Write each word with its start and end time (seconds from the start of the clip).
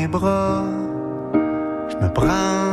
mes 0.00 0.08
bras, 0.08 0.64
je 1.90 1.96
me 1.96 2.08
prends 2.08 2.69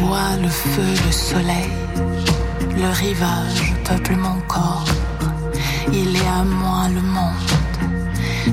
bois, 0.00 0.36
le 0.42 0.48
feu, 0.48 0.90
le 1.06 1.12
soleil, 1.12 1.70
le 2.76 2.88
rivage 2.92 3.74
peuple 3.84 4.16
mon 4.16 4.40
corps. 4.48 4.84
Il 5.92 6.16
est 6.16 6.28
à 6.40 6.44
moi 6.44 6.88
le 6.94 7.00
monde. 7.00 7.50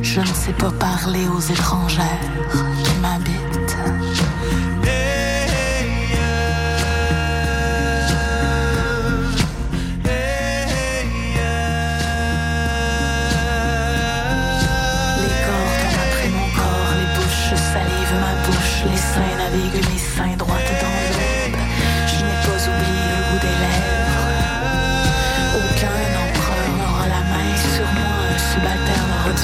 Je 0.02 0.22
ne 0.22 0.34
sais 0.42 0.54
pas 0.54 0.72
parler 0.72 1.28
aux 1.28 1.40
étrangères 1.40 2.26
qui 2.84 2.94
m'habillent. 3.02 3.37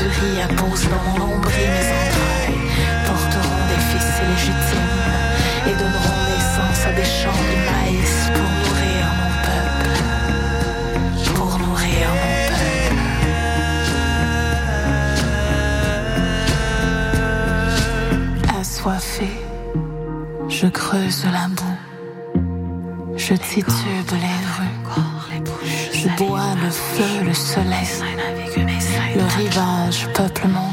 menuiserie 0.04 0.42
appose 0.42 0.88
dans 0.90 1.04
mon 1.12 1.18
nombril 1.28 1.68
mes 1.68 1.88
entrailles 1.92 2.62
porteront 3.06 3.64
des 3.70 3.82
fils 3.90 4.10
illégitimes 4.24 5.02
et 5.68 5.74
donneront 5.76 6.22
naissance 6.30 6.82
à 6.86 6.92
des 6.94 7.06
champs 7.06 7.44
de 7.52 7.58
maïs 7.72 8.16
pour 8.34 8.50
nourrir 8.64 9.06
mon 9.20 9.34
peuple, 9.48 9.92
pour 11.34 11.52
nourrir 11.60 12.06
mon 12.10 12.36
peuple. 12.50 12.96
Assoiffé, 18.60 19.32
je 20.50 20.68
creuse 20.68 21.26
la 21.32 21.48
boue, 21.50 21.80
je 23.16 23.34
titube 23.36 24.12
les 24.12 24.40
rues, 24.56 24.80
je 25.94 26.08
bois 26.18 26.54
le 26.62 26.70
feu, 26.70 27.24
le 27.26 27.34
soleil 27.34 28.13
rivage, 29.44 30.08
peuplement. 30.14 30.73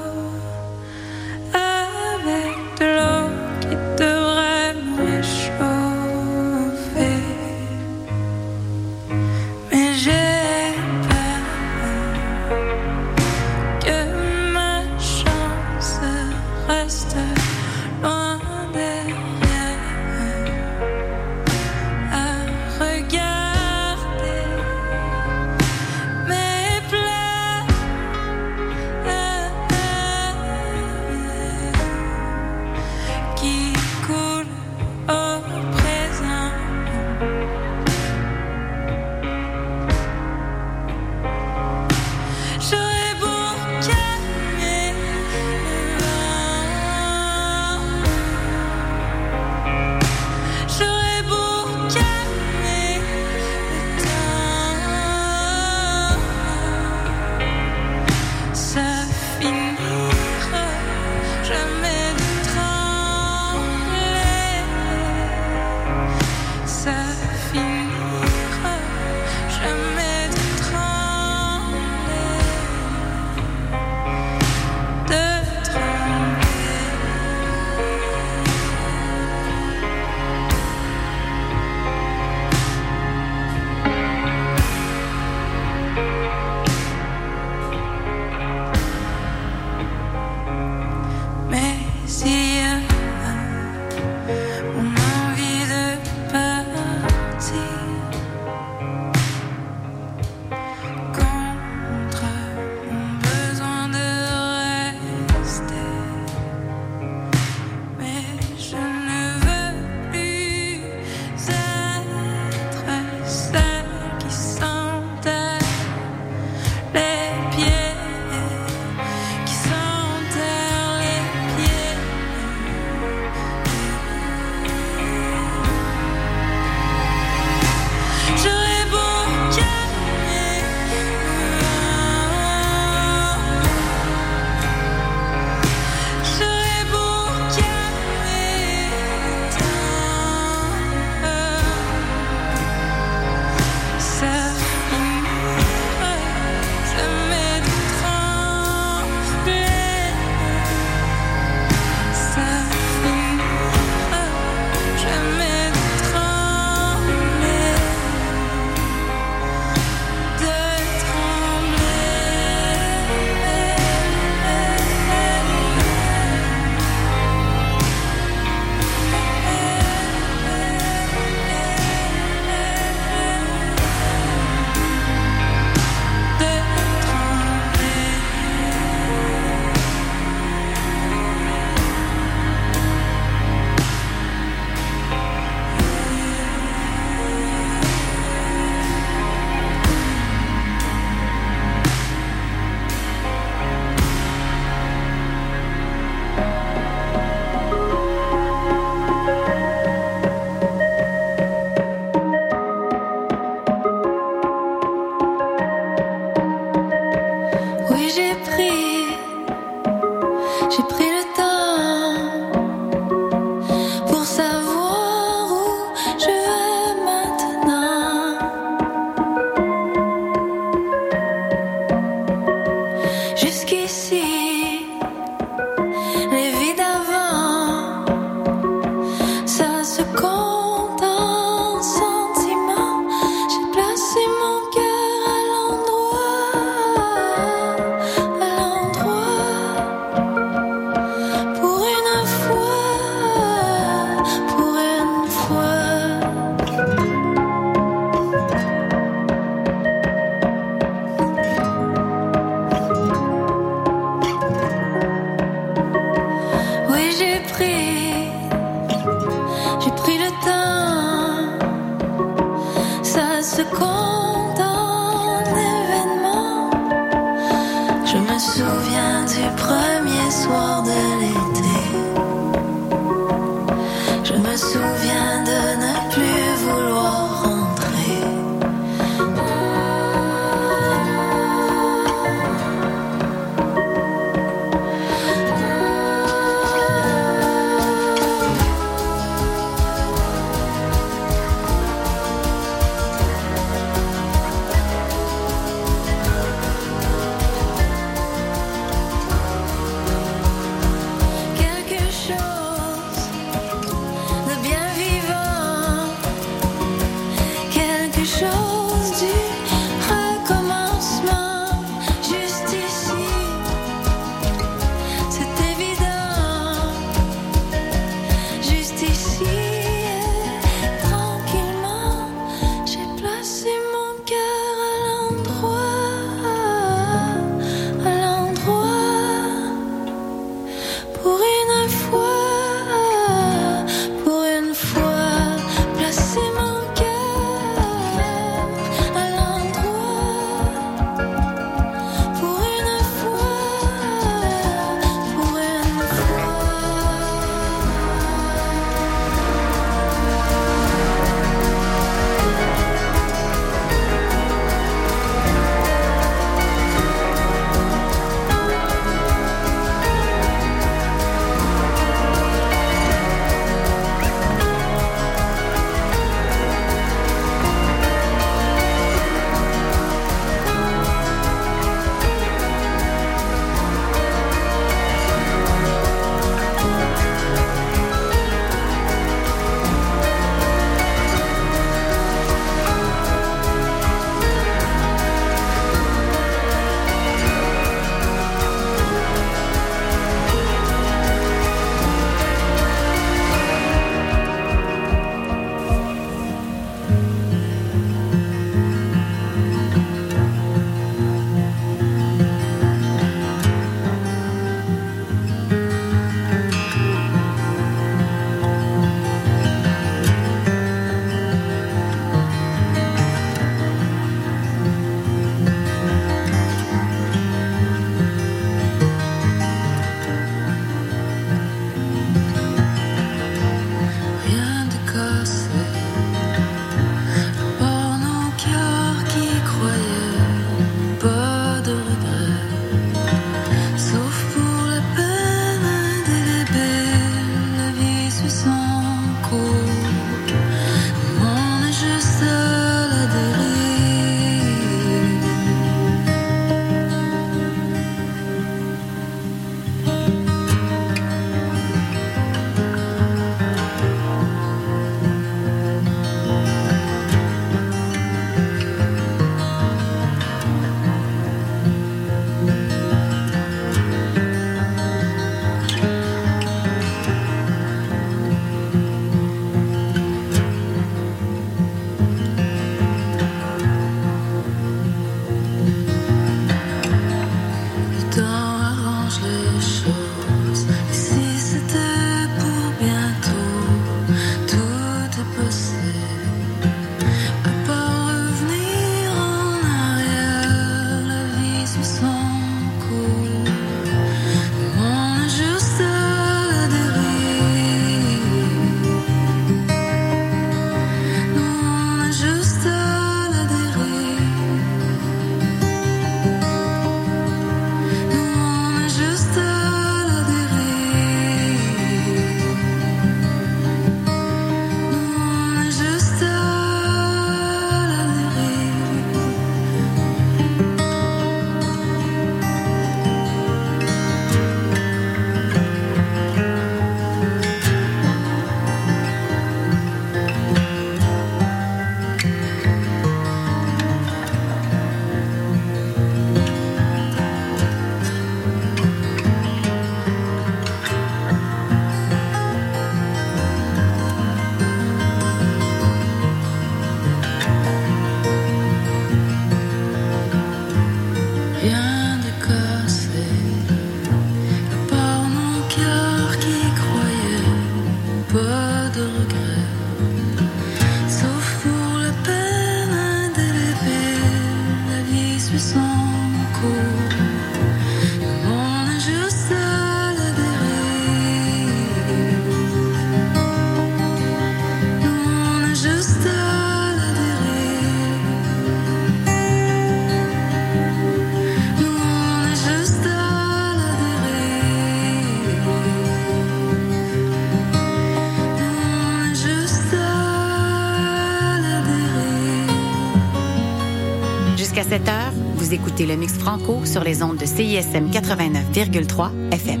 écoutez 596.06 596.26
le 596.26 596.36
Mix 596.36 596.52
Franco 596.54 597.04
sur 597.04 597.24
les 597.24 597.42
ondes 597.42 597.56
de 597.56 597.66
CISM 597.66 598.30
89,3 598.30 599.50
FM. 599.72 600.00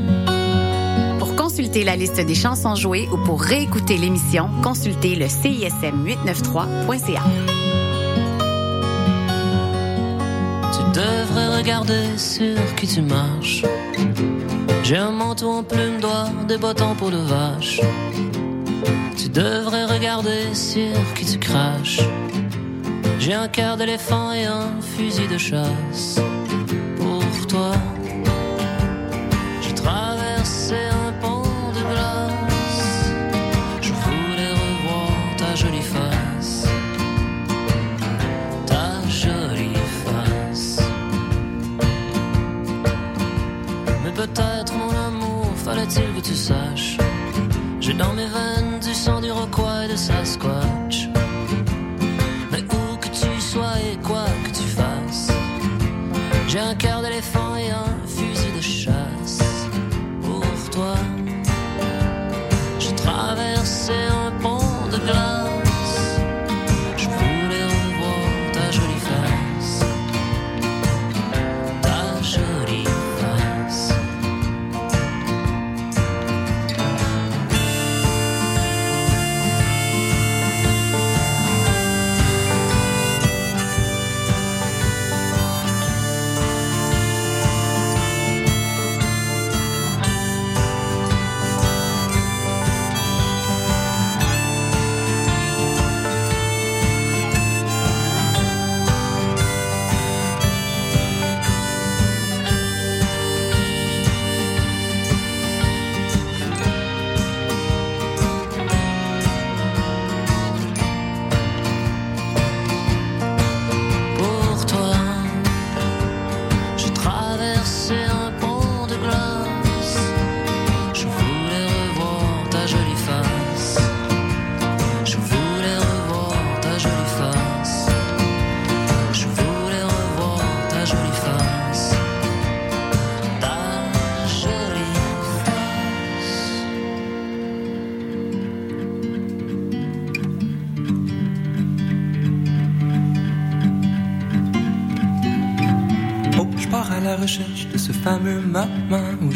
Pour 1.18 1.34
consulter 1.34 1.82
la 1.82 1.96
liste 1.96 2.20
des 2.20 2.34
chansons 2.36 2.76
jouées 2.76 3.08
ou 3.12 3.16
pour 3.16 3.42
réécouter 3.42 3.98
l'émission, 3.98 4.48
consultez 4.62 5.16
le 5.16 5.26
CISM893.ca. 5.26 7.22
Tu 10.72 10.78
devrais 10.94 11.56
regarder 11.56 12.16
sur 12.16 12.56
qui 12.76 12.86
tu 12.86 13.02
marches. 13.02 13.64
J'ai 14.84 14.98
un 14.98 15.10
manteau 15.10 15.50
en 15.50 15.64
plume 15.64 15.98
d'oie, 16.00 16.28
des 16.46 16.56
bottes 16.56 16.82
en 16.82 16.94
peau 16.94 17.10
de 17.10 17.16
vache. 17.16 17.80
Tu 19.16 19.28
devrais 19.28 19.86
regarder 19.86 20.54
sur 20.54 21.14
qui 21.16 21.24
tu 21.24 21.38
craches. 21.40 22.00
J'ai 23.26 23.34
un 23.34 23.48
cœur 23.48 23.76
d'éléphant 23.76 24.30
et 24.30 24.44
un 24.44 24.80
fusil 24.80 25.26
de 25.26 25.36
chasse. 25.36 26.20
Pour 26.96 27.46
toi, 27.48 27.72
j'ai 29.60 29.74
traversé 29.74 30.76
un 31.06 31.12
pont 31.20 31.42
de 31.74 31.80
glace. 31.90 33.10
Je 33.82 33.92
voulais 33.92 34.52
revoir 34.52 35.10
ta 35.38 35.56
jolie 35.56 35.82
face. 35.82 36.68
Ta 38.64 38.92
jolie 39.08 39.74
face. 40.04 40.78
Mais 44.04 44.12
peut-être, 44.12 44.72
mon 44.72 44.90
amour, 45.08 45.50
fallait-il 45.56 46.14
que 46.14 46.28
tu 46.28 46.36
saches. 46.36 46.96
J'ai 47.80 47.94
dans 47.94 48.12
mes 48.12 48.26
veines 48.26 48.78
du 48.80 48.94
sang 48.94 49.20
du 49.20 49.32
rocroi 49.32 49.86
et 49.86 49.88
de 49.88 49.96
Sasquatch. 49.96 50.55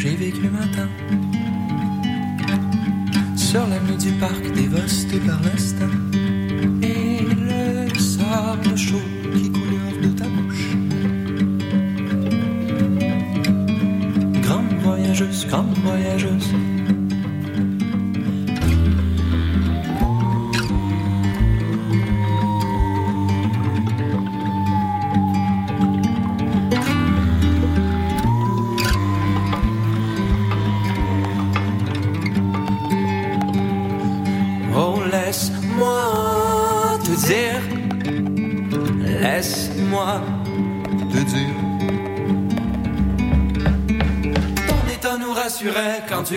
J'ai 0.02 0.16
vécu 0.16 0.48
temps. 0.48 0.92
Sur 3.36 3.66
l'avenue 3.66 3.98
du 3.98 4.12
parc 4.12 4.50
dévasté 4.52 5.18
par 5.18 5.40
l'instant. 5.42 5.92
Et 6.82 7.20
le 7.20 7.98
sable 7.98 8.78
chaud 8.78 9.06
qui 9.34 9.50
coule 9.50 9.74
hors 9.86 10.00
de 10.00 10.08
ta 10.18 10.24
bouche. 10.24 10.68
Grande 14.42 14.72
voyageuse, 14.82 15.46
grande 15.48 15.76
voyageuse. 15.84 16.54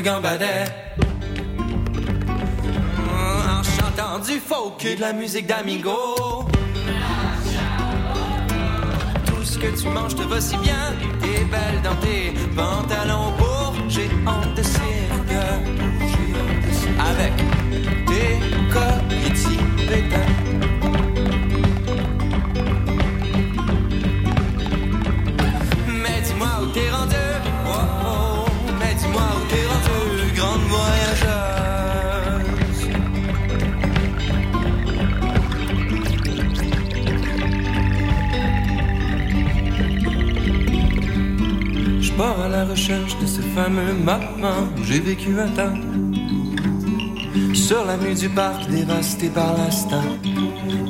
En 0.06 0.20
chantant 3.64 4.20
du 4.20 4.38
folk 4.38 4.84
et 4.84 4.96
de 4.96 5.02
la 5.02 5.14
musique 5.14 5.48
d'Amigo. 5.48 6.46
Tout 9.26 9.44
ce 9.44 9.58
que 9.58 9.68
tu 9.68 9.88
manges 9.88 10.16
te 10.16 10.24
va 10.24 10.42
si 10.42 10.58
bien. 10.58 10.94
T'es 11.22 11.46
belle 11.46 11.82
dans 11.84 11.96
tes 11.96 12.34
pantalons 12.54 13.32
pour 13.38 13.76
géants 13.88 14.54
de 14.58 14.64
cirque. 14.64 15.38
Avec 17.00 17.38
tes 18.06 18.40
coquilles 18.74 19.88
pétales. 19.88 20.23
Fameux 43.54 43.94
moment 43.94 44.68
où 44.78 44.84
j'ai 44.84 45.00
vécu 45.00 45.40
un 45.40 45.48
temps. 45.50 45.78
Sur 47.54 47.86
l'avenue 47.86 48.16
du 48.16 48.30
parc 48.30 48.68
dévasté 48.70 49.30
par 49.30 49.58
l'instant. 49.58 50.04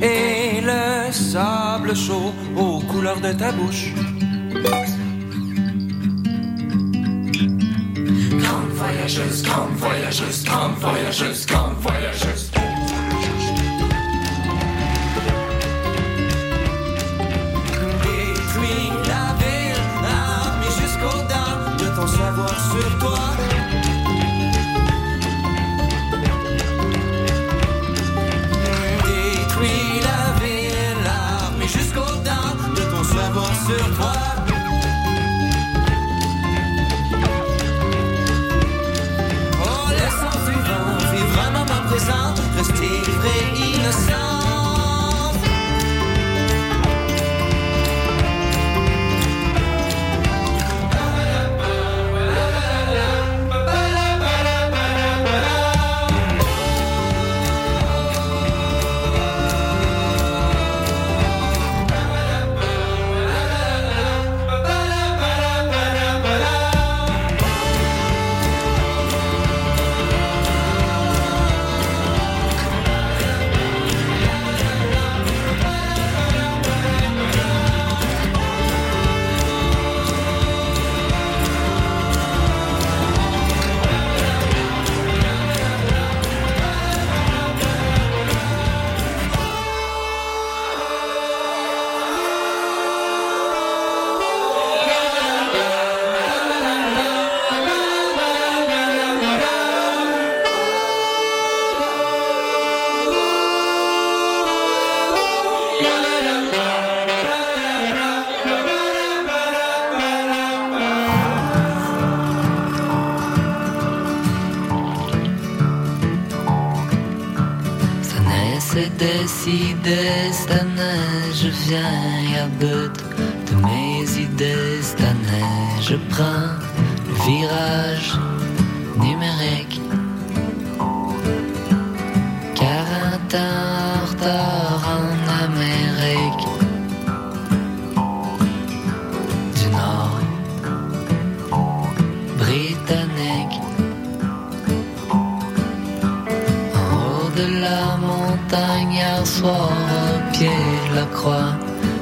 Et 0.02 0.62
le 0.62 1.12
sable 1.12 1.96
chaud 1.96 2.34
aux 2.56 2.80
couleurs 2.82 3.20
de 3.20 3.34
ta 3.34 3.52
bouche. 3.52 3.94
Grande 8.44 8.72
voyageuse, 8.72 9.44
grande 9.44 9.76
voyageuse, 9.76 10.44
grande 10.44 10.76
voyageuse, 10.80 11.46
grande 11.46 11.76
voyageuse. 11.80 12.43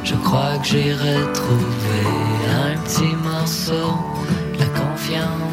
je 0.03 0.15
crois 0.15 0.57
que 0.57 0.67
j'irai 0.67 1.17
trouver 1.33 2.07
un 2.65 2.77
petit 2.81 3.15
morceau 3.23 3.97
de 4.53 4.59
la 4.59 4.65
confiance. 4.65 5.50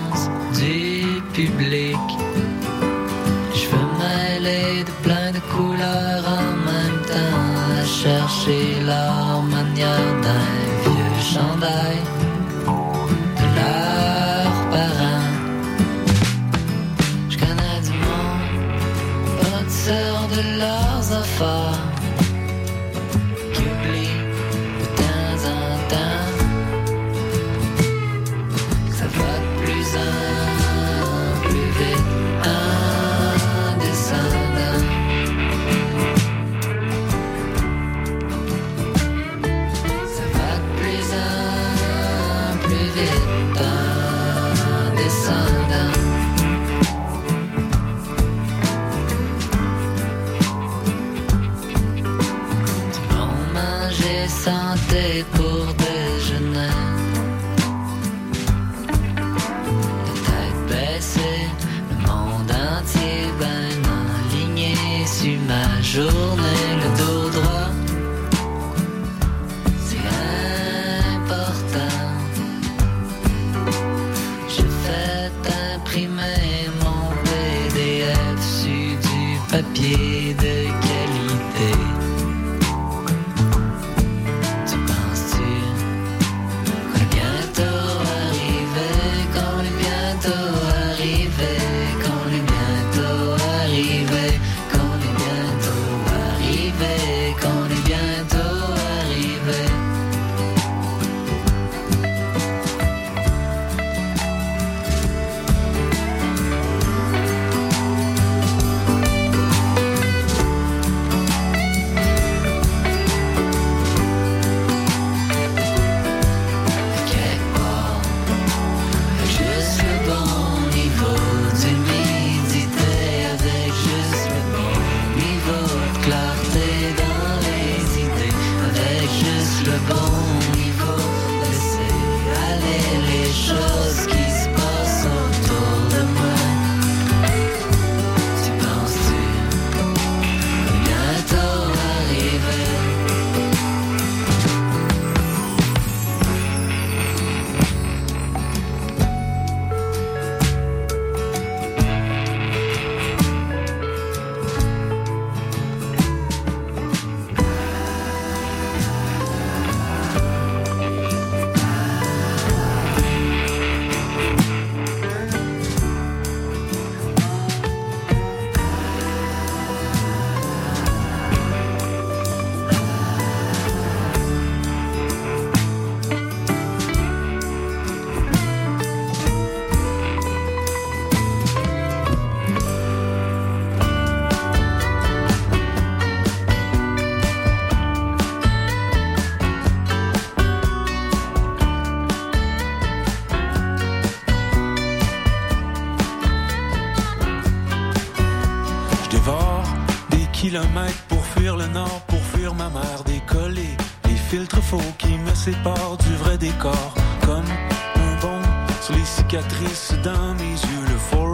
décoller 203.04 203.76
les 204.04 204.16
filtres 204.16 204.62
faux 204.62 204.92
qui 204.98 205.16
me 205.18 205.34
séparent 205.34 205.96
du 205.98 206.14
vrai 206.16 206.38
décor. 206.38 206.94
Comme 207.24 207.50
un 207.96 208.20
bon 208.20 208.40
sur 208.82 208.94
les 208.94 209.04
cicatrices 209.04 209.94
dans 210.02 210.34
mes 210.34 210.52
yeux, 210.52 210.84
le 210.88 210.96
faux 210.96 211.27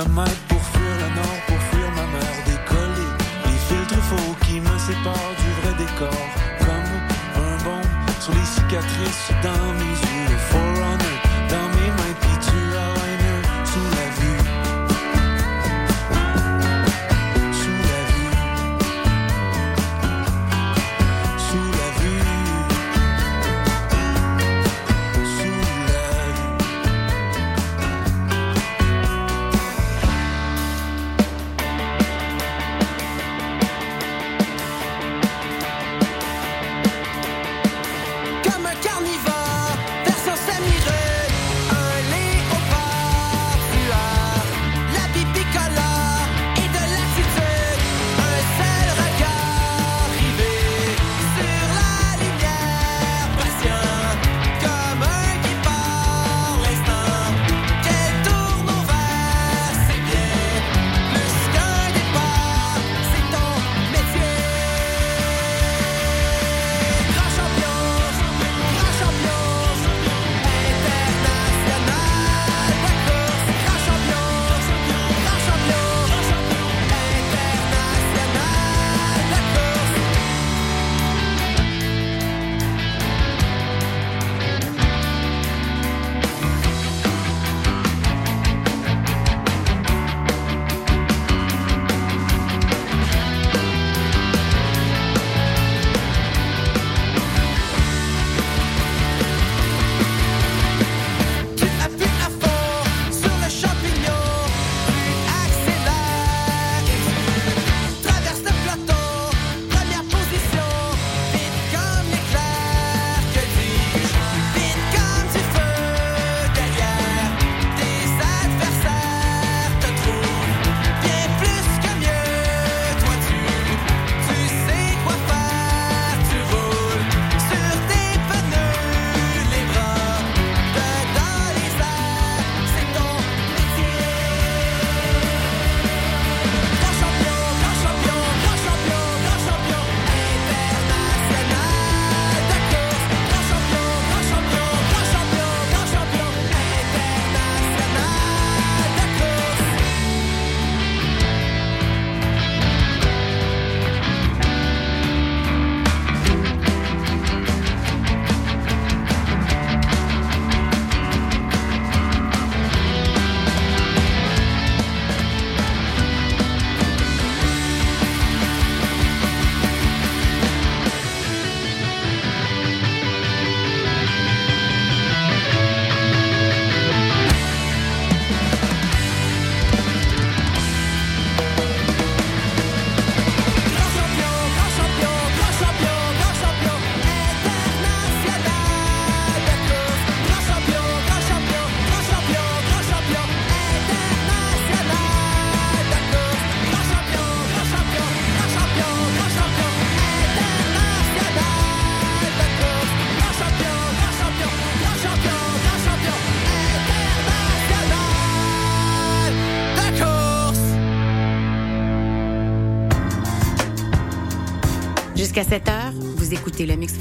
kilomètres 0.00 0.40
pour 0.48 0.60
fuir 0.60 0.96
la 1.00 1.14
Nord, 1.14 1.40
pour 1.46 1.58
fuir 1.70 1.90
ma 1.90 2.06
mère. 2.06 2.36
Décoller 2.46 3.10
les 3.44 3.58
filtres 3.68 4.02
faux 4.04 4.36
qui 4.46 4.60
me 4.60 4.78
séparent 4.78 5.34
du 5.38 5.50
vrai 5.60 5.74
décor. 5.78 6.20
Comme 6.60 7.42
un 7.42 7.64
bombe 7.64 8.10
sur 8.20 8.32
les 8.34 8.44
cicatrices 8.44 9.30
dans 9.42 9.72
mes 9.74 9.90
yeux. 9.90 10.79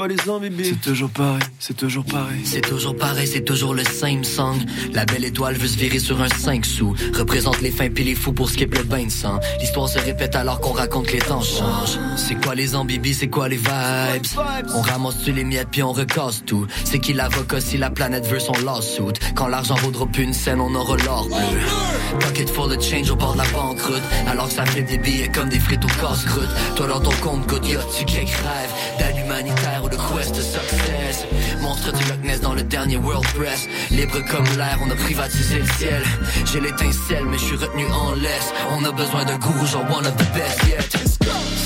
quoi 0.00 0.08
les 0.08 0.30
ans, 0.30 0.40
bébé? 0.40 0.64
C'est 0.64 0.80
toujours 0.80 1.10
pareil, 1.10 1.42
c'est 1.58 1.76
toujours 1.76 2.04
pareil. 2.06 2.40
C'est 2.44 2.62
toujours 2.62 2.96
pareil, 2.96 3.26
c'est 3.26 3.44
toujours 3.44 3.74
le 3.74 3.84
same 3.84 4.24
song. 4.24 4.56
La 4.94 5.04
belle 5.04 5.26
étoile 5.26 5.56
veut 5.56 5.68
se 5.68 5.76
virer 5.76 5.98
sur 5.98 6.22
un 6.22 6.28
5 6.28 6.64
sous. 6.64 6.94
Représente 7.18 7.60
les 7.60 7.70
fins 7.70 7.90
pis 7.90 8.04
les 8.04 8.14
fous 8.14 8.32
pour 8.32 8.48
skip 8.48 8.74
le 8.74 8.82
bain 8.82 9.04
de 9.04 9.10
sang. 9.10 9.38
L'histoire 9.60 9.90
se 9.90 9.98
répète 9.98 10.36
alors 10.36 10.60
qu'on 10.60 10.72
raconte 10.72 11.06
que 11.06 11.12
les 11.12 11.18
temps 11.18 11.42
changent. 11.42 11.98
C'est 12.16 12.42
quoi 12.42 12.54
les 12.54 12.74
ambibis, 12.76 13.12
c'est 13.12 13.28
quoi 13.28 13.50
les 13.50 13.58
vibes? 13.58 14.40
On 14.74 14.80
ramasse-tu 14.80 15.32
les 15.32 15.44
miettes 15.44 15.68
puis 15.70 15.82
on 15.82 15.92
recasse 15.92 16.44
tout. 16.46 16.66
C'est 16.84 16.98
qui 16.98 17.12
l'avocat 17.12 17.60
si 17.60 17.76
la 17.76 17.90
planète 17.90 18.26
veut 18.26 18.40
son 18.40 18.54
lawsuit? 18.64 19.20
Quand 19.34 19.48
l'argent 19.48 19.74
vaudra 19.74 20.06
plus 20.06 20.22
une 20.22 20.32
scène, 20.32 20.62
on 20.62 20.74
aura 20.74 20.96
l'or 21.04 21.26
bleu. 21.26 22.18
Pocket 22.20 22.48
full 22.48 22.72
of 22.72 22.82
change 22.82 23.10
au 23.10 23.16
bord 23.16 23.34
de 23.34 23.38
la 23.38 23.48
banqueroute. 23.50 24.02
Alors 24.26 24.48
que 24.48 24.54
ça 24.54 24.64
fait 24.64 24.82
des 24.82 24.96
billets 24.96 25.28
comme 25.28 25.50
des 25.50 25.60
frites 25.60 25.84
au 25.84 25.88
casse-croûte. 25.88 26.48
Toi 26.76 26.86
dans 26.86 27.00
ton 27.00 27.12
compte, 27.22 27.46
good 27.46 27.66
y'a 27.66 27.80
tu 27.98 28.06
quelques 28.06 28.30
rêves 28.30 28.72
D'aide 28.98 29.26
humanitaire 29.26 29.89
de 29.90 29.96
quest 29.96 30.34
to 30.34 30.40
success. 30.40 31.26
Monstre 31.60 31.92
du 31.92 32.04
Loch 32.04 32.22
Ness 32.22 32.40
dans 32.40 32.54
le 32.54 32.62
dernier 32.62 32.96
World 32.96 33.26
Press. 33.34 33.68
Libre 33.90 34.20
comme 34.30 34.44
l'air, 34.56 34.78
on 34.84 34.90
a 34.90 34.94
privatisé 34.94 35.58
le 35.58 35.66
ciel. 35.78 36.02
J'ai 36.46 36.60
l'étincelle, 36.60 37.24
mais 37.26 37.38
je 37.38 37.44
suis 37.44 37.56
retenu 37.56 37.86
en 37.86 38.12
laisse. 38.14 38.52
On 38.70 38.84
a 38.84 38.92
besoin 38.92 39.24
d'un 39.24 39.38
gourou, 39.38 39.66
genre 39.66 39.84
one 39.90 40.06
of 40.06 40.16
the 40.16 40.32
best 40.34 40.62
yet. 40.68 40.88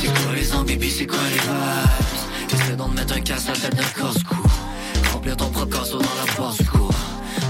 C'est 0.00 0.08
quoi 0.08 0.34
les 0.34 0.52
ambibis, 0.54 0.90
c'est 0.90 1.06
quoi 1.06 1.18
les 1.30 1.40
vibes? 1.40 2.52
Essaie 2.52 2.76
donc 2.76 2.90
de 2.92 3.00
mettre 3.00 3.14
un 3.14 3.20
casse 3.20 3.48
à 3.48 3.52
la 3.52 3.58
tête 3.58 3.76
d'un 3.76 3.82
casse-cou. 3.82 4.42
Remplir 5.12 5.36
ton 5.36 5.48
propre 5.48 5.78
casseau 5.78 5.98
dans 5.98 6.16
la 6.16 6.48
basse-cour. 6.48 6.92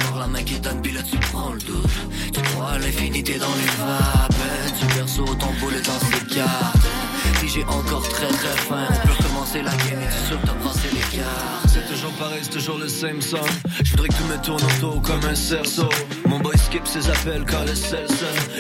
Voir 0.09 0.21
la 0.21 0.27
main 0.27 0.43
qui 0.43 0.59
donne, 0.61 0.81
puis 0.83 0.93
là 0.93 1.01
tu 1.03 1.17
prends 1.19 1.53
le 1.53 1.61
double. 1.61 1.89
Tu 2.33 2.41
crois 2.41 2.71
à 2.73 2.79
l'infinité 2.79 3.39
dans 3.39 3.47
les 3.47 3.71
vapes. 3.79 4.81
Du 4.81 4.87
berceau, 4.95 5.25
ton 5.25 5.53
boulet 5.61 5.81
dans 5.81 6.01
ses 6.07 6.35
cartes. 6.35 7.04
J'ai 7.47 7.65
encore 7.65 8.09
très 8.09 8.27
très 8.27 8.57
faim, 8.57 8.87
on 8.89 9.07
peut 9.07 9.13
recommencer 9.23 9.63
la 9.63 9.71
game 9.71 10.01
et 10.01 10.09
tu 10.09 10.29
sûr 10.29 10.41
que 10.41 10.47
t'as 10.47 10.55
les 10.93 11.19
cartes. 11.19 11.69
C'est 11.69 11.87
toujours 11.93 12.11
pareil, 12.13 12.41
c'est 12.43 12.51
toujours 12.51 12.79
le 12.79 12.89
same 12.89 13.21
song. 13.21 13.41
Je 13.83 13.91
voudrais 13.93 14.09
que 14.09 14.15
tout 14.15 14.25
me 14.25 14.37
tourne 14.43 14.63
autour 14.63 15.03
comme 15.03 15.25
un 15.25 15.35
cerceau. 15.35 15.89
Mon 16.27 16.41
boy 16.41 16.57
skip 16.59 16.87
ses 16.87 17.09
appels 17.09 17.45
quand 17.49 17.65
le 17.65 17.75
sel. 17.75 18.07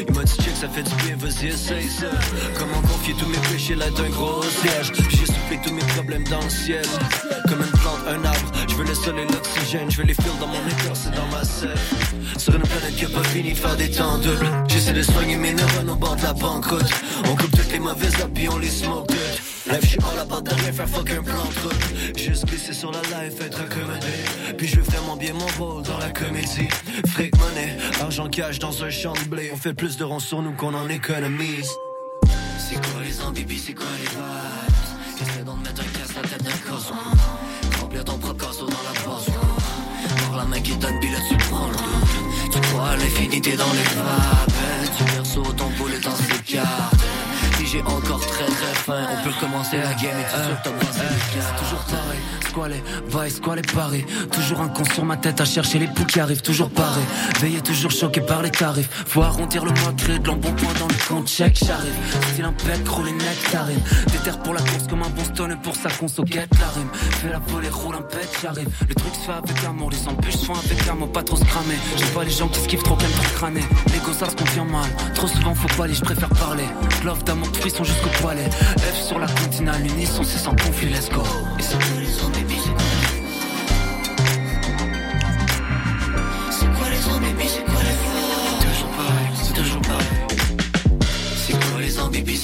Il 0.06 0.14
m'a 0.14 0.22
dit 0.24 0.36
check, 0.36 0.54
ça 0.54 0.68
fait 0.68 0.82
du 0.82 0.94
bien, 0.96 1.16
vas-y, 1.16 1.48
essaye 1.48 1.88
ça. 1.88 2.06
Comment 2.58 2.80
confier 2.82 3.14
tous 3.18 3.26
mes 3.26 3.38
péchés 3.52 3.74
là 3.74 3.90
d'un 3.90 4.08
gros 4.10 4.42
siège. 4.42 4.92
J'ai 5.10 5.26
soufflé 5.26 5.60
tous 5.64 5.72
mes 5.72 5.84
problèmes 5.94 6.24
dans 6.24 6.42
le 6.42 6.50
ciel. 6.50 6.86
Comme 7.48 7.60
une 7.60 7.78
plante, 7.80 8.00
un 8.06 8.24
arbre. 8.24 8.52
Je 8.74 8.78
veux 8.78 8.88
le 8.88 8.94
soleil, 8.94 9.26
l'oxygène. 9.32 9.88
Je 9.88 9.98
veux 9.98 10.02
les 10.02 10.14
fils 10.14 10.36
dans 10.40 10.48
mon 10.48 10.66
écorce 10.66 11.02
c'est 11.04 11.14
dans 11.14 11.28
ma 11.28 11.44
selle. 11.44 11.78
Sur 12.36 12.56
une 12.56 12.62
planète 12.62 12.96
qui 12.96 13.04
a 13.04 13.08
pas 13.08 13.22
fini 13.22 13.52
de 13.52 13.56
faire 13.56 13.76
des 13.76 13.88
temps 13.88 14.18
doubles. 14.18 14.50
J'essaie 14.66 14.92
de 14.92 15.02
soigner 15.02 15.36
mes 15.36 15.54
neurones 15.54 15.90
au 15.90 15.94
bord 15.94 16.16
de 16.16 16.22
la 16.22 16.32
banqueroute. 16.32 16.90
On 17.30 17.36
coupe 17.36 17.52
toutes 17.52 17.70
les 17.70 17.78
mauvaises 17.78 18.20
habits, 18.20 18.48
on 18.48 18.58
les 18.58 18.68
smoke 18.68 19.06
good. 19.06 19.72
Life, 19.72 19.80
je 19.82 19.86
suis 19.86 19.98
all 20.00 20.18
about 20.18 20.40
de 20.40 20.54
rien 20.56 20.72
faire 20.72 20.88
fuck 20.88 21.08
un 21.08 21.22
plan 21.22 21.44
route. 21.62 22.18
Juste 22.18 22.46
glisser 22.46 22.72
sur 22.72 22.90
la 22.90 23.00
life, 23.02 23.40
être 23.40 23.60
accommodé. 23.60 24.54
Puis 24.58 24.66
je 24.66 24.76
veux 24.76 24.82
vraiment 24.82 25.16
bien 25.16 25.34
mon 25.34 25.46
rôle 25.64 25.84
dans 25.84 25.98
la 25.98 26.10
comédie. 26.10 26.68
Fric 27.10 27.32
monnaie, 27.38 27.76
argent 28.00 28.28
cash 28.28 28.58
dans 28.58 28.82
un 28.82 28.90
champ 28.90 29.12
de 29.12 29.28
blé. 29.28 29.50
On 29.54 29.56
fait 29.56 29.74
plus 29.74 29.96
de 29.96 30.02
ronds 30.02 30.18
sur 30.18 30.42
nous 30.42 30.52
qu'on 30.52 30.74
en 30.74 30.88
économise. 30.88 31.70
C'est 32.58 32.74
quoi 32.74 33.02
les 33.04 33.22
ambibis, 33.22 33.62
c'est 33.66 33.74
quoi 33.74 33.86
les 34.00 34.08
vibes? 34.08 35.30
Essaie 35.30 35.44
donc 35.44 35.62
de 35.62 35.68
mettre 35.68 35.80
un 35.80 35.98
casse 35.98 36.16
la 36.16 36.22
tête 36.28 36.42
d'un 36.42 36.50
casse 36.50 36.90
Ton 38.02 38.18
dans 38.18 38.82
la 38.82 39.00
Voir 40.26 40.38
la 40.38 40.44
main 40.44 40.60
qui 40.60 40.76
donne, 40.76 41.00
là 41.00 41.18
tu 41.28 41.36
prends 41.36 41.68
le 41.68 41.76
Tu 42.50 42.60
crois 42.60 42.88
à 42.88 42.96
l'infinité 42.96 43.56
dans 43.56 43.72
les 43.72 43.82
vapes 43.94 44.98
Du 44.98 45.04
berceau, 45.04 45.42
ton 45.56 45.70
boulet 45.78 46.00
dans 46.00 46.16
ses 46.16 46.54
cartes 46.54 47.00
Si 47.56 47.66
j'ai 47.66 47.82
encore 47.82 48.20
très 48.20 48.46
très 48.46 48.74
faim 48.74 49.06
On 49.12 49.24
peut 49.24 49.30
recommencer 49.30 49.76
la 49.76 49.94
game 49.94 50.18
et 50.18 50.24
tu 50.24 50.44
sûr 50.44 50.62
que 50.62 50.68
cartes 51.32 51.54
toujours. 51.56 52.43
Squalé, 52.54 52.84
va 53.08 53.26
et 53.26 53.30
squalé 53.30 53.62
paré. 53.62 54.06
Toujours 54.30 54.60
un 54.60 54.68
con 54.68 54.84
sur 54.84 55.04
ma 55.04 55.16
tête 55.16 55.40
à 55.40 55.44
chercher 55.44 55.80
les 55.80 55.88
poux 55.88 56.04
qui 56.04 56.20
arrivent, 56.20 56.40
toujours 56.40 56.70
paré. 56.70 57.00
Veillé, 57.40 57.60
toujours 57.60 57.90
choqué 57.90 58.20
par 58.20 58.42
les 58.42 58.52
tarifs. 58.52 58.88
Faut 59.08 59.22
arrondir 59.22 59.64
le 59.64 59.72
mois, 59.72 59.92
créer 59.96 60.20
de 60.20 60.28
l'embonpoint 60.28 60.72
dans 60.78 60.86
le 60.86 60.94
compte 61.08 61.26
check, 61.26 61.58
j'arrive. 61.66 61.92
Style 62.30 62.44
impec, 62.44 62.86
rouler 62.86 63.10
nectarine. 63.10 63.80
Déterre 64.06 64.38
pour 64.38 64.54
la 64.54 64.60
course 64.60 64.86
comme 64.88 65.02
un 65.02 65.08
bon 65.08 65.24
stone 65.24 65.58
pour 65.64 65.74
sa 65.74 65.90
conso, 65.90 66.22
guette 66.22 66.56
la 66.60 66.68
rime. 66.68 66.88
Fais 66.92 67.30
la 67.30 67.40
volée, 67.40 67.70
roule 67.70 67.96
un 67.96 68.02
pet, 68.02 68.28
j'arrive. 68.40 68.68
Le 68.88 68.94
truc 68.94 69.14
se 69.16 69.20
fait 69.22 69.32
avec 69.32 69.64
amour, 69.64 69.90
les 69.90 70.08
embûches 70.08 70.36
se 70.36 70.44
font 70.44 70.54
avec 70.54 70.88
amour, 70.88 71.10
pas 71.10 71.24
trop 71.24 71.36
se 71.36 71.44
cramer. 71.44 71.74
J'aime 71.96 72.08
pas 72.10 72.22
les 72.22 72.30
gens 72.30 72.46
qui 72.46 72.60
skiffent 72.60 72.84
trop, 72.84 72.94
qu'aiment 72.94 73.10
trop 73.10 73.34
crâner. 73.34 73.64
Les 73.88 74.14
ça 74.14 74.30
se 74.30 74.36
confie 74.36 74.60
mal. 74.60 74.88
Trop 75.16 75.26
souvent, 75.26 75.56
faut 75.56 75.76
pas 75.76 75.84
aller, 75.86 75.94
je 75.94 76.02
préfère 76.02 76.28
parler. 76.28 76.68
Love 77.04 77.24
d'amour, 77.24 77.50
de 77.50 77.56
frisson 77.56 77.82
jusqu'au 77.82 78.10
poilet. 78.20 78.48
F 78.78 79.08
sur 79.08 79.18
la 79.18 79.26
continale, 79.26 79.82
l'unisson, 79.82 80.22
c'est 80.22 80.38
sans 80.38 80.54
conflit, 80.54 80.90
let's 80.90 81.08
go. 81.08 81.24
Et 81.58 82.43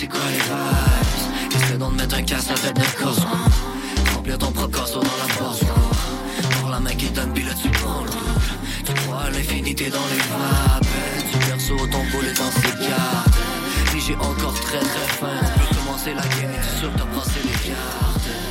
c'est 0.00 0.08
quoi 0.08 0.20
les 0.32 0.38
vibes? 0.38 1.54
Essaie 1.54 1.76
donc 1.76 1.92
de 1.92 2.00
mettre 2.00 2.16
un 2.16 2.22
casse 2.22 2.48
à 2.48 2.54
la 2.54 2.58
tête 2.58 2.74
d'un 2.74 3.04
casse 3.04 3.20
Remplir 4.14 4.38
ton 4.38 4.50
propre 4.50 4.78
casseau 4.78 5.00
dans 5.00 5.18
la 5.20 5.26
basse 5.34 5.60
Voir 6.60 6.70
la 6.70 6.80
main 6.80 6.94
qui 6.94 7.10
donne, 7.10 7.32
puis 7.34 7.44
là 7.44 7.52
tu 7.60 7.68
prends 7.68 8.04
le 8.04 8.10
Tu 8.86 8.94
crois 8.94 9.28
l'infinité 9.30 9.90
dans 9.90 10.06
les 10.12 10.22
vapes 10.30 10.86
Du 11.30 11.46
berceau, 11.46 11.76
ton 11.88 12.02
boulet 12.12 12.32
dans 12.32 12.50
ses 12.50 12.88
cartes 12.88 13.36
Si 13.92 14.00
j'ai 14.00 14.14
encore 14.16 14.54
très 14.54 14.78
très 14.78 15.08
faim. 15.18 15.38
On 15.42 15.58
peut 15.58 15.76
commencer 15.76 16.14
la 16.14 16.22
et 16.22 16.60
tu 16.62 16.78
sûr 16.78 16.92
que 16.92 16.98
t'as 16.98 17.04
passé 17.04 17.40
les 17.44 17.68
cartes 17.68 18.49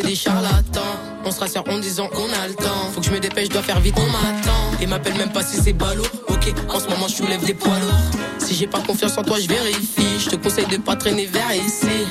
c'est 0.00 0.06
des 0.06 0.14
charlatans. 0.14 0.80
On 1.24 1.30
se 1.30 1.40
rassure 1.40 1.64
en 1.68 1.78
disant 1.78 2.08
qu'on 2.08 2.24
a 2.32 2.48
le 2.48 2.54
temps. 2.54 2.90
Faut 2.92 3.00
que 3.00 3.06
je 3.06 3.12
me 3.12 3.20
dépêche, 3.20 3.48
je 3.48 3.52
dois 3.52 3.62
faire 3.62 3.80
vite, 3.80 3.94
on 3.98 4.06
m'attend. 4.06 4.80
Et 4.80 4.86
m'appelle 4.86 5.14
même 5.14 5.32
pas 5.32 5.42
si 5.42 5.56
c'est 5.56 5.72
ballot. 5.72 6.04
Ok, 6.28 6.52
en 6.68 6.80
ce 6.80 6.88
moment 6.88 7.08
je 7.08 7.16
soulève 7.16 7.44
des 7.44 7.54
poids 7.54 7.78
lourds. 7.78 8.20
Si 8.38 8.54
j'ai 8.54 8.66
pas 8.66 8.80
confiance 8.80 9.16
en 9.18 9.22
toi, 9.22 9.38
je 9.38 9.48
vérifie. 9.48 10.18
Je 10.18 10.30
te 10.30 10.36
conseille 10.36 10.66
de 10.66 10.78
pas 10.78 10.96
traîner 10.96 11.26
vers 11.26 11.54
ici. 11.54 12.06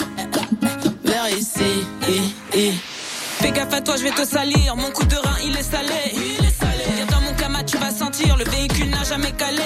Vers 1.04 1.30
ici. 1.30 1.86
Eh. 2.54 2.72
Fais 3.42 3.52
gaffe 3.52 3.74
à 3.74 3.82
toi, 3.82 3.96
je 3.98 4.04
vais 4.04 4.12
te 4.12 4.26
salir. 4.26 4.76
Mon 4.76 4.92
coup 4.92 5.06
de 5.06 5.16
rein, 5.16 5.38
il 5.46 5.56
est 5.58 5.64
salé. 5.64 6.14
Viens 6.96 7.06
dans 7.06 7.22
mon 7.22 7.34
camat, 7.34 7.64
tu 7.64 7.78
vas 7.78 7.92
sentir. 7.92 8.36
Le 8.38 8.46
véhicule 8.46 8.90
n'a 8.90 9.04
jamais 9.04 9.32
calé. 9.32 9.64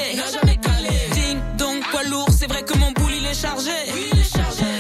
Ding 1.14 1.40
donc 1.58 1.84
poids 1.92 2.04
lourd, 2.04 2.30
c'est 2.38 2.48
vrai 2.48 2.64
que 2.64 2.78
mon 2.78 2.92
boule 2.92 3.12
il 3.18 3.26
est 3.26 3.34
chargé. 3.34 3.72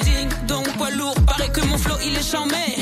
Ding 0.04 0.30
donc 0.48 0.68
poids 0.78 0.92
lourd, 0.92 1.16
paraît 1.26 1.50
que 1.50 1.62
mon 1.62 1.78
flow 1.78 1.96
il 2.06 2.16
est 2.16 2.32
charmé. 2.32 2.73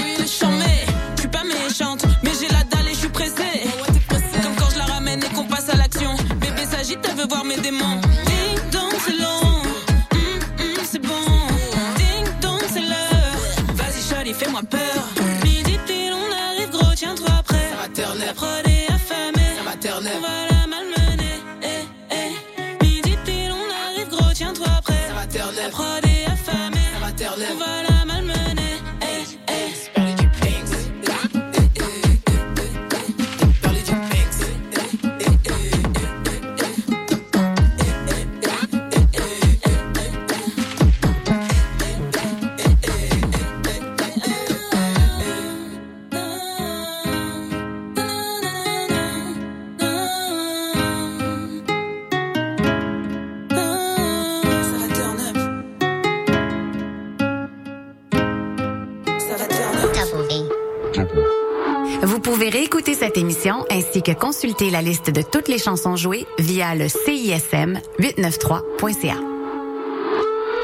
Que 64.01 64.11
consulter 64.11 64.69
la 64.69 64.81
liste 64.81 65.11
de 65.11 65.21
toutes 65.21 65.47
les 65.47 65.57
chansons 65.57 65.95
jouées 65.95 66.25
via 66.39 66.75
le 66.75 66.87
CISM 66.87 67.79
893.ca. 67.99 69.15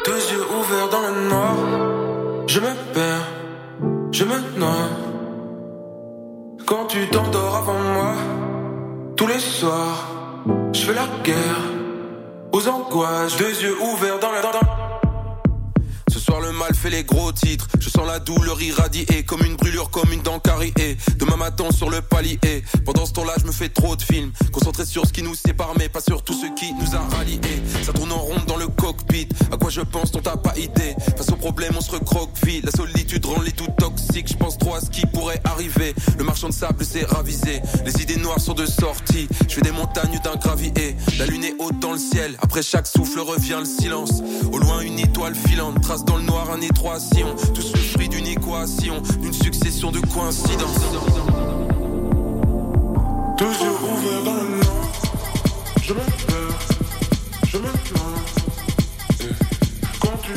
Deux 0.06 0.32
yeux 0.32 0.46
ouverts 0.60 0.90
dans 0.90 1.02
le 1.02 1.30
noir, 1.30 1.56
je 2.48 2.60
me 2.60 2.94
perds, 2.94 3.28
je 4.12 4.24
me 4.24 4.60
noie. 4.60 4.90
Quand 6.66 6.86
tu 6.88 7.08
t'endors 7.08 7.58
avant 7.58 7.80
moi, 7.80 8.14
tous 9.16 9.28
les 9.28 9.40
soirs, 9.40 10.08
je 10.74 10.82
fais 10.82 10.94
la 10.94 11.08
guerre 11.24 11.62
aux 12.52 12.68
angoisses. 12.68 13.38
Deux 13.38 13.62
yeux 13.64 13.76
ouverts 13.82 14.20
dans 14.20 14.32
le. 14.32 14.38
Ce 16.12 16.20
soir 16.20 16.40
le 16.40 16.52
mal 16.52 16.74
fait 16.74 16.90
les 16.90 17.04
gros 17.04 17.32
titres 17.32 17.68
sens 17.98 18.08
la 18.08 18.20
douleur 18.20 18.62
irradier 18.62 19.06
Comme 19.26 19.43
une 19.43 19.56
brûlure, 19.56 19.89
comme 19.89 20.12
une 20.12 20.22
dent 20.22 20.39
carriée 20.39 20.98
Demain 21.18 21.38
matin 21.38 21.66
sur 21.72 21.89
le 21.89 22.02
palier. 22.02 22.39
Pendant 22.86 23.06
ce 23.06 23.14
temps-là 23.14 23.34
je 23.39 23.45
me 23.45 23.52
fais 23.52 23.70
trop 23.70 23.95
de 23.95 24.02
films. 24.02 24.32
Concentré 24.52 24.86
sur 24.86 25.06
ce 25.06 25.14
qui 25.14 25.24
nous 25.24 25.36
sépare 25.36 25.74
Mais 25.78 25.89
pas 25.89 26.02
sur 26.02 26.24
tout 26.24 26.34
ce 26.34 26.48
qui 26.60 26.74
nous 26.74 26.95
a 26.95 27.00
ralliés. 27.16 27.39
Ça 27.84 27.93
tourne 27.93 28.12
en 28.12 28.18
rond 28.18 28.41
dans 28.48 28.58
le 28.58 28.68
cockpit. 28.68 29.28
À 29.52 29.58
quoi 29.58 29.70
je 29.70 29.82
pense 29.82 30.12
dont 30.12 30.20
t'as 30.20 30.38
pas 30.38 30.58
idée. 30.58 30.95
Face 31.16 31.30
aux 31.30 31.36
problèmes 31.36 31.74
on 31.78 31.82
se 31.82 31.91
recroqueville. 31.91 32.64
La 32.66 32.72
solitude 32.72 33.26
rend 33.26 33.41
les 33.41 33.52
tout 33.52 33.68
toxiques. 33.78 34.28
Je 34.30 34.38
pense 34.38 34.58
trop 34.58 34.76
à 34.76 34.82
ce 34.82 34.89
qui 34.89 35.06
pourrait 35.06 35.41
arriver. 35.43 35.93
Le 36.18 36.24
marchand 36.24 36.50
de 36.50 36.54
sable 36.54 36.86
s'est 36.86 37.06
ravisé. 37.06 37.62
Les 37.86 38.02
idées 38.02 38.18
noires 38.18 38.39
sont 38.39 38.54
de 38.54 38.66
sortie. 38.66 39.28
Je 39.48 39.56
fais 39.56 39.62
des 39.62 39.72
montagnes 39.72 40.20
d'un 40.24 40.36
gravier. 40.36 40.95
La 41.18 41.26
lune 41.26 41.43
est 41.43 41.56
haute 41.60 41.80
dans 41.80 41.93
le 41.93 42.00
ciel. 42.00 42.38
Après 42.41 42.62
chaque 42.62 42.88
souffle 42.88 43.20
revient 43.20 43.60
le 43.60 43.66
silence. 43.66 44.22
Au 44.52 44.58
loin 44.58 44.82
une 44.82 45.00
étoile 45.00 45.36
filante. 45.36 45.82
Trace 45.82 46.06
dans 46.06 46.18
le 46.18 46.24
noir 46.24 46.52
un 46.52 46.62
étroit 46.62 47.00
sillon. 47.00 47.36
Tout 47.54 47.62
d'une 48.06 48.28
équation 48.28 49.02
D'une 49.22 49.34
succession 49.34 49.91
de 49.91 50.00
coïncidences. 50.00 50.93
Toujours 53.38 53.80
ouvert 53.91 54.24
dans 54.24 54.36
le 54.36 54.62
Je 55.82 55.93
me 55.93 56.00
perds 56.00 56.60
Je 57.48 57.58
me 57.58 57.64
plains 57.64 58.18
Quand 60.00 60.18
tu 60.22 60.34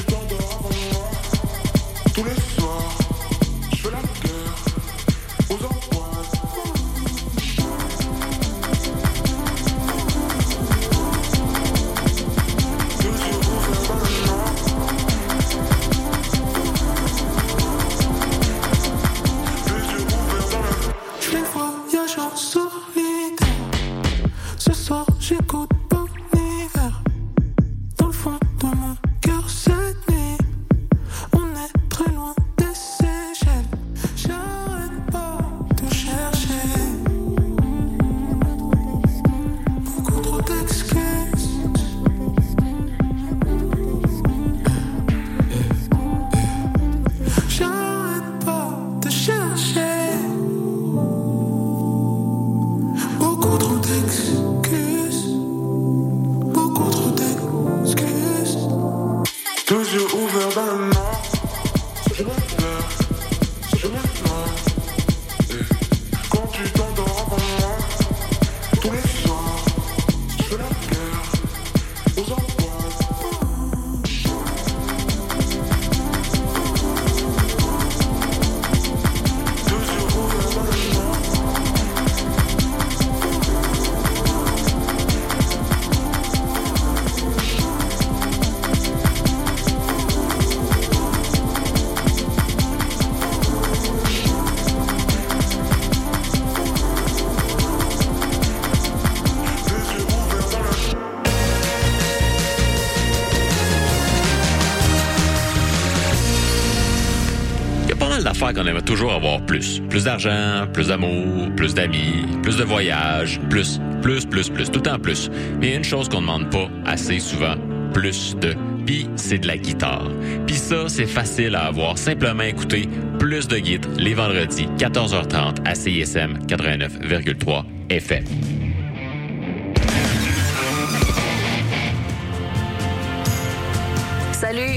aimerait 108.71 108.83
toujours 108.83 109.13
avoir 109.13 109.45
plus. 109.45 109.83
Plus 109.89 110.05
d'argent, 110.05 110.67
plus 110.73 110.89
d'amour, 110.89 111.49
plus 111.57 111.75
d'amis, 111.75 112.27
plus 112.43 112.57
de 112.57 112.65
voyages, 112.65 113.41
plus, 113.51 113.81
plus, 114.03 114.25
plus, 114.25 114.49
plus, 114.49 114.71
tout 114.71 114.81
temps 114.81 114.99
plus. 114.99 115.31
Mais 115.61 115.75
une 115.75 115.85
chose 115.85 116.09
qu'on 116.09 116.21
ne 116.21 116.27
demande 116.27 116.51
pas 116.51 116.69
assez 116.87 117.19
souvent, 117.19 117.55
plus 117.93 118.37
de. 118.41 118.55
Puis 118.87 119.09
c'est 119.17 119.39
de 119.39 119.47
la 119.47 119.59
guitare. 119.59 120.09
Puis 120.47 120.57
ça, 120.57 120.89
c'est 120.89 121.07
facile 121.07 121.55
à 121.55 121.67
avoir. 121.67 121.99
Simplement 121.99 122.43
écouter 122.43 122.89
plus 123.19 123.47
de 123.47 123.59
guides 123.59 123.87
les 123.99 124.15
vendredis, 124.15 124.69
14h30 124.79 125.67
à 125.67 125.75
CISM 125.75 126.39
89,3 126.47 127.65
FM. 127.91 128.25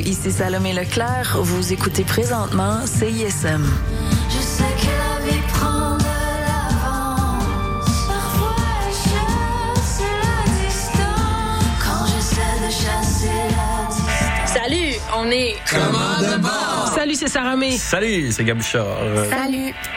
Ici 0.05 0.31
Salomé 0.31 0.73
Leclerc. 0.73 1.37
Vous 1.41 1.73
écoutez 1.73 2.03
présentement 2.03 2.85
CISM. 2.85 3.63
Je 4.29 4.37
sais 4.39 4.63
que 4.63 4.87
la 4.87 5.31
vie 5.31 5.41
prend 5.53 5.97
de 5.97 6.03
l'avance. 6.47 7.89
Parfois 8.07 8.55
elle 8.85 8.93
chasse 8.93 10.01
la 10.23 10.65
distance. 10.65 11.65
Quand 11.83 12.05
j'essaie 12.07 12.59
de 12.65 12.71
chasser 12.71 13.39
la 13.49 13.87
distance. 13.89 14.53
Salut, 14.53 14.93
on 15.17 15.29
est 15.31 15.55
Commande 15.69 16.41
bord. 16.41 16.91
Salut, 16.93 17.15
c'est 17.15 17.27
Sarah 17.27 17.55
May. 17.55 17.77
Salut, 17.77 18.31
c'est 18.31 18.43
Gabouchard. 18.43 18.97
Salut, 19.29 19.73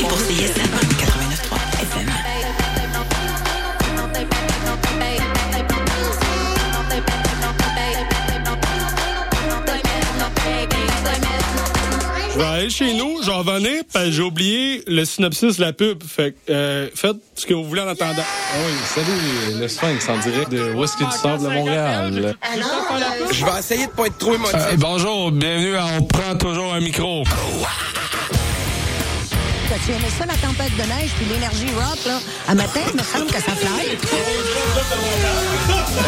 Pour 0.00 0.18
CISM 0.18 0.60
89.3 0.62 1.56
FM. 1.82 2.10
Je 12.32 12.38
vais 12.38 12.44
aller 12.44 12.70
chez 12.70 12.94
nous, 12.94 13.22
j'en 13.22 13.42
venais, 13.42 13.82
parce 13.92 14.06
que 14.06 14.10
j'ai 14.12 14.22
oublié 14.22 14.82
le 14.86 15.04
synopsis 15.04 15.56
de 15.58 15.60
la 15.60 15.72
pub. 15.72 16.02
Fait 16.02 16.32
que, 16.32 16.52
euh, 16.52 16.88
faites 16.94 17.16
ce 17.34 17.46
que 17.46 17.54
vous 17.54 17.64
voulez 17.64 17.82
en 17.82 17.88
attendant. 17.88 18.22
Oui, 18.56 18.72
salut, 18.86 19.60
le 19.60 19.68
Sphinx 19.68 20.08
en 20.08 20.18
direct 20.18 20.50
de 20.50 20.72
Whisky 20.72 21.04
du 21.04 21.12
Sable 21.12 21.44
de 21.44 21.48
Montréal. 21.48 22.34
Je 23.30 23.44
vais 23.44 23.58
essayer 23.58 23.86
de 23.86 23.92
pas 23.92 24.06
être 24.06 24.18
trop 24.18 24.34
émotif. 24.34 24.56
Euh, 24.56 24.76
bonjour, 24.78 25.30
bienvenue 25.30 25.76
à 25.76 25.86
On 25.98 26.02
prend 26.02 26.34
toujours 26.36 26.72
un 26.74 26.80
micro. 26.80 27.24
Tu 29.84 29.92
aimais 29.92 30.10
ça, 30.18 30.26
la 30.26 30.34
tempête 30.34 30.72
de 30.76 30.82
neige, 30.82 31.10
puis 31.16 31.26
l'énergie 31.26 31.72
rock, 31.76 31.98
là? 32.04 32.18
À 32.48 32.54
matin, 32.56 32.80
il 32.92 32.96
me 32.98 33.04
semble 33.04 33.26
que 33.26 33.40
ça 33.40 33.52
fly. 33.54 33.86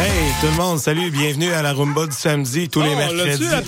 Hey, 0.01 0.33
tout 0.41 0.47
le 0.47 0.57
monde, 0.57 0.79
salut, 0.79 1.09
bienvenue 1.11 1.53
à 1.53 1.61
la 1.61 1.71
Rumba 1.71 2.07
du 2.07 2.15
samedi, 2.15 2.67
tous 2.67 2.81
les 2.81 2.91
Oh, 2.93 2.97
mercredis. 2.97 3.47
Ah, 3.53 3.61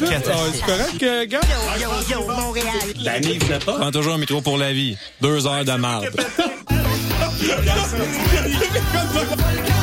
c'est 0.53 0.65
correct, 0.65 1.03
euh, 1.03 1.25
gars? 1.27 1.39
Yo, 1.79 1.87
yo, 2.11 2.27
Montréal. 2.27 2.65
Danny, 3.05 3.37
venait 3.37 3.59
pas. 3.59 3.77
Prends 3.77 3.91
toujours 3.91 4.15
un 4.15 4.17
métro 4.17 4.41
pour 4.41 4.57
la 4.57 4.73
vie. 4.73 4.97
Deux 5.21 5.47
heures 5.47 5.63
de 5.63 5.71
marde. 5.71 6.09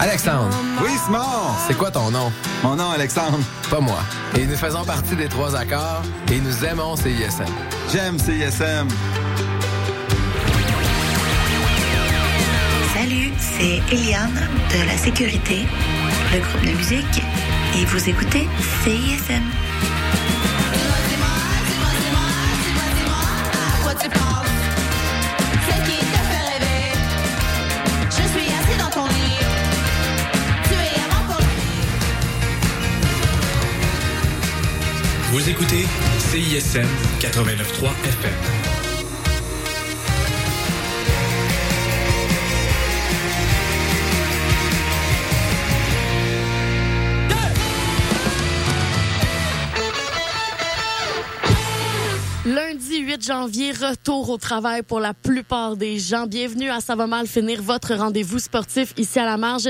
Alexandre. 0.00 0.56
Oui, 0.82 0.90
Simon. 1.04 1.18
C'est 1.66 1.76
quoi 1.76 1.90
ton 1.90 2.10
nom? 2.10 2.32
Mon 2.62 2.76
nom, 2.76 2.90
Alexandre. 2.90 3.38
Pas 3.70 3.80
moi. 3.80 3.98
Et 4.36 4.46
nous 4.46 4.56
faisons 4.56 4.84
partie 4.84 5.16
des 5.16 5.28
trois 5.28 5.56
accords 5.56 6.02
et 6.30 6.40
nous 6.40 6.64
aimons 6.64 6.96
CISM. 6.96 7.44
J'aime 7.92 8.18
CISM. 8.18 8.88
Salut, 12.94 13.32
c'est 13.38 13.82
Eliane 13.92 14.48
de 14.72 14.86
la 14.86 14.96
sécurité, 14.96 15.66
le 16.32 16.40
groupe 16.40 16.64
de 16.64 16.76
musique, 16.76 17.22
et 17.76 17.84
vous 17.86 18.08
écoutez 18.08 18.48
CISM. 18.82 19.42
Vous 35.30 35.46
écoutez 35.46 35.84
CISM 36.18 36.86
89.3 37.20 37.90
FM. 38.02 38.68
Lundi 52.46 53.00
8 53.00 53.22
janvier, 53.22 53.72
retour 53.72 54.30
au 54.30 54.38
travail 54.38 54.82
pour 54.82 55.00
la 55.00 55.12
plupart 55.12 55.76
des 55.76 55.98
gens. 55.98 56.26
Bienvenue 56.26 56.70
à 56.70 56.80
Ça 56.80 56.96
va 56.96 57.06
mal 57.06 57.26
finir, 57.26 57.60
votre 57.60 57.94
rendez-vous 57.94 58.38
sportif 58.38 58.94
ici 58.96 59.18
à 59.18 59.26
la 59.26 59.36
marge. 59.36 59.68